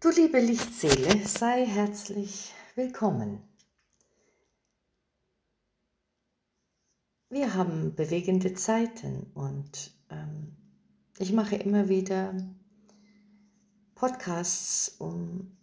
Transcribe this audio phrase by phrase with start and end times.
[0.00, 3.42] Du liebe Lichtseele, sei herzlich willkommen.
[7.30, 10.56] Wir haben bewegende Zeiten und ähm,
[11.18, 12.32] ich mache immer wieder
[13.96, 15.56] Podcasts, um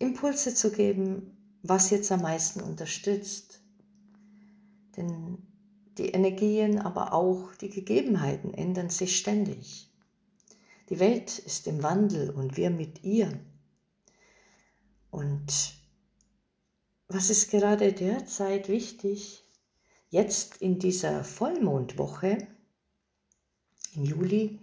[0.00, 3.62] Impulse zu geben, was jetzt am meisten unterstützt.
[4.96, 5.46] Denn
[5.96, 9.92] die Energien, aber auch die Gegebenheiten ändern sich ständig.
[10.88, 13.40] Die Welt ist im Wandel und wir mit ihr.
[15.10, 15.74] Und
[17.08, 19.44] was ist gerade derzeit wichtig?
[20.10, 22.46] Jetzt in dieser Vollmondwoche
[23.94, 24.60] im Juli,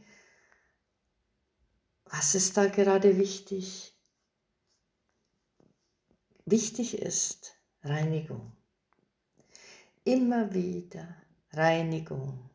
[2.05, 3.93] was ist da gerade wichtig?
[6.45, 8.55] Wichtig ist Reinigung.
[10.03, 11.15] Immer wieder
[11.51, 12.49] Reinigung.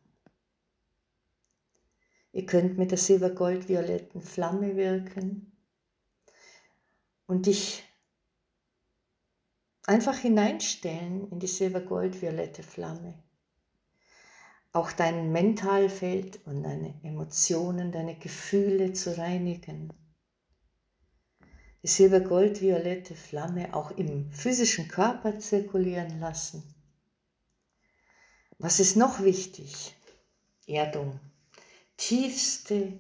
[2.39, 5.59] Ihr könnt mit der silbergold-violetten Flamme wirken
[7.27, 7.83] und dich
[9.87, 13.21] einfach hineinstellen in die silbergold-violette Flamme.
[14.73, 19.93] Auch dein Mentalfeld und deine Emotionen, deine Gefühle zu reinigen.
[21.83, 26.63] Die silbergold-violette Flamme auch im physischen Körper zirkulieren lassen.
[28.59, 29.97] Was ist noch wichtig?
[30.69, 31.19] Erdung
[31.99, 32.93] tiefste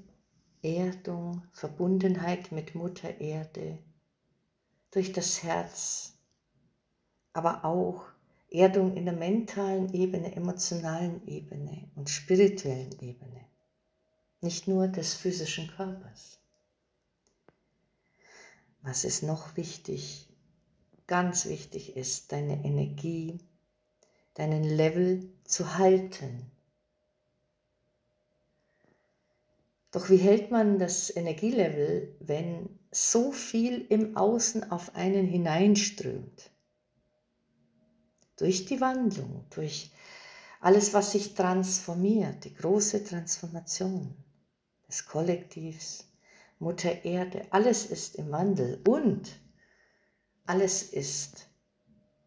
[0.60, 3.78] Erdung, Verbundenheit mit Mutter Erde
[4.90, 6.18] durch das Herz,
[7.32, 8.04] aber auch
[8.50, 13.46] Erdung in der mentalen Ebene, emotionalen Ebene und spirituellen Ebene,
[14.40, 16.40] nicht nur des physischen Körpers.
[18.82, 20.28] Was ist noch wichtig?
[21.06, 23.38] Ganz wichtig ist, deine Energie,
[24.34, 26.50] deinen Level zu halten
[29.90, 36.50] Doch wie hält man das Energielevel, wenn so viel im Außen auf einen hineinströmt?
[38.36, 39.90] Durch die Wandlung, durch
[40.60, 44.14] alles, was sich transformiert, die große Transformation
[44.86, 46.04] des Kollektivs,
[46.58, 49.40] Mutter Erde, alles ist im Wandel und
[50.44, 51.48] alles ist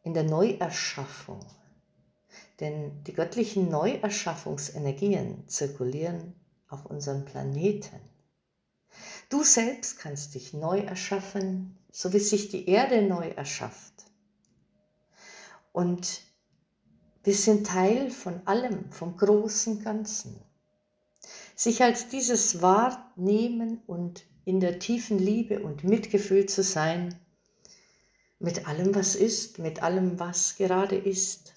[0.03, 1.45] in der Neuerschaffung.
[2.59, 6.40] Denn die göttlichen Neuerschaffungsenergien zirkulieren
[6.71, 7.99] auf unserem Planeten.
[9.29, 13.93] Du selbst kannst dich neu erschaffen, so wie sich die Erde neu erschafft.
[15.71, 16.21] Und
[17.23, 20.41] wir sind Teil von allem, vom großen Ganzen.
[21.55, 27.15] Sich als dieses wahrnehmen und in der tiefen Liebe und Mitgefühl zu sein,
[28.39, 31.50] mit allem, was ist, mit allem, was gerade ist.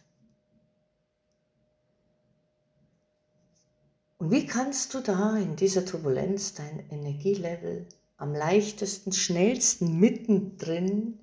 [4.19, 7.87] Und wie kannst du da in dieser Turbulenz dein Energielevel
[8.17, 11.19] am leichtesten, schnellsten mittendrin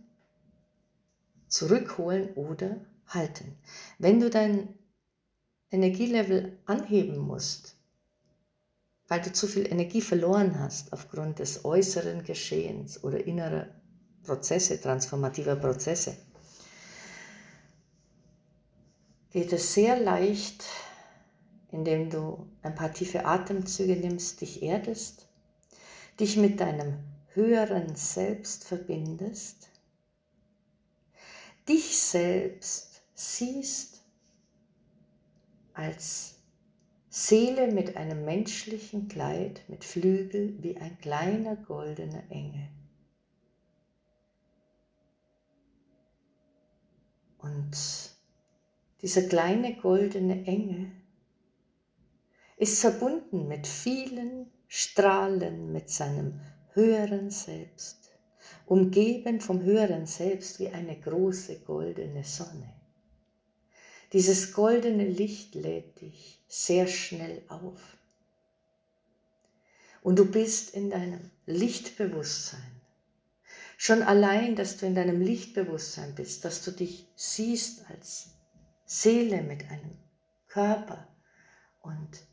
[1.47, 3.57] zurückholen oder halten?
[3.97, 4.69] Wenn du dein
[5.72, 7.75] Energielevel anheben musst,
[9.08, 13.68] weil du zu viel Energie verloren hast aufgrund des äußeren Geschehens oder innerer
[14.23, 16.16] Prozesse, transformativer Prozesse,
[19.31, 20.66] geht es sehr leicht,
[21.72, 25.28] indem du ein paar tiefe Atemzüge nimmst, dich erdest,
[26.20, 27.00] dich mit deinem
[27.34, 29.70] höheren Selbst verbindest,
[31.68, 34.02] dich selbst siehst
[35.74, 36.36] als
[37.09, 42.68] Seele mit einem menschlichen Kleid, mit Flügel wie ein kleiner goldener Engel.
[47.40, 47.76] Und
[49.02, 50.92] dieser kleine goldene Engel
[52.61, 56.41] ist verbunden mit vielen Strahlen mit seinem
[56.73, 58.11] höheren Selbst,
[58.67, 62.72] umgeben vom höheren Selbst wie eine große goldene Sonne.
[64.13, 67.81] Dieses goldene Licht lädt dich sehr schnell auf.
[70.03, 72.79] Und du bist in deinem Lichtbewusstsein.
[73.75, 78.35] Schon allein, dass du in deinem Lichtbewusstsein bist, dass du dich siehst als
[78.85, 79.97] Seele mit einem
[80.47, 81.07] Körper
[81.81, 82.30] und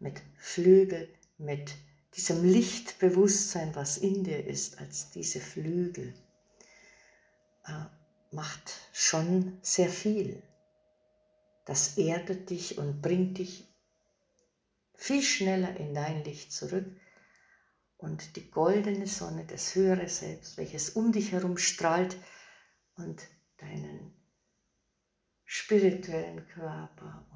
[0.00, 1.08] mit Flügel,
[1.38, 1.74] mit
[2.16, 6.12] diesem Lichtbewusstsein, was in dir ist, als diese Flügel,
[7.66, 7.84] äh,
[8.32, 10.42] macht schon sehr viel.
[11.66, 13.68] Das erdet dich und bringt dich
[14.94, 16.86] viel schneller in dein Licht zurück.
[17.96, 22.16] Und die goldene Sonne, das höhere Selbst, welches um dich herum strahlt
[22.96, 23.22] und
[23.58, 24.14] deinen
[25.44, 27.26] spirituellen Körper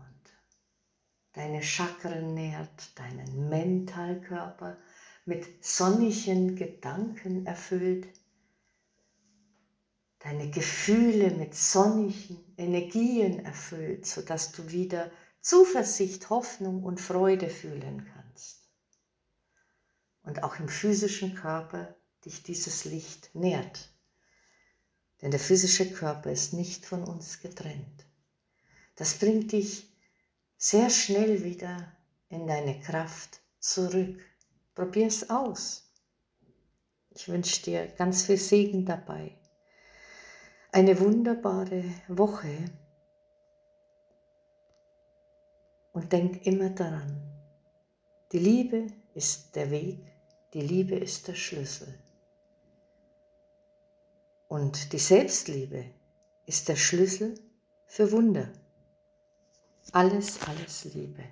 [1.35, 4.79] deine Chakren nährt, deinen Mentalkörper
[5.27, 8.09] mit sonnigen Gedanken erfüllt,
[10.21, 15.11] deine Gefühle mit sonnigen Energien erfüllt, sodass du wieder
[15.41, 18.71] Zuversicht, Hoffnung und Freude fühlen kannst.
[20.23, 21.95] Und auch im physischen Körper
[22.25, 23.93] dich dieses Licht nährt.
[25.21, 28.07] Denn der physische Körper ist nicht von uns getrennt.
[28.97, 29.94] Das bringt dich
[30.65, 31.93] sehr schnell wieder
[32.31, 34.19] in deine Kraft zurück.
[34.75, 35.93] Probier es aus.
[37.11, 39.37] Ich wünsche dir ganz viel Segen dabei.
[40.73, 42.65] Eine wunderbare Woche.
[45.93, 47.23] Und denk immer daran,
[48.33, 49.99] die Liebe ist der Weg,
[50.55, 51.93] die Liebe ist der Schlüssel.
[54.49, 55.85] Und die Selbstliebe
[56.47, 57.35] ist der Schlüssel
[57.87, 58.49] für Wunder.
[59.93, 61.23] Alles, alles Liebe.